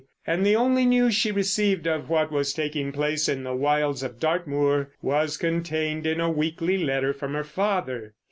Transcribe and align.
And 0.25 0.43
the 0.43 0.55
only 0.55 0.87
news 0.87 1.13
she 1.13 1.31
received 1.31 1.85
of 1.85 2.09
what 2.09 2.31
was 2.31 2.53
taking 2.55 2.91
place 2.91 3.29
in 3.29 3.43
the 3.43 3.53
wilds 3.53 4.01
of 4.01 4.19
Dartmoor 4.19 4.89
was 4.99 5.37
contained 5.37 6.07
in 6.07 6.19
a 6.19 6.27
weekly 6.27 6.79
letter 6.79 7.13
from 7.13 7.35
her 7.35 7.43
father. 7.43 8.15